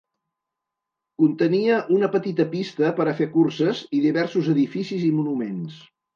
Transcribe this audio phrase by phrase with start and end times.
[1.23, 5.79] Contenia una petita pista per a fer curses i diversos edificis i monuments.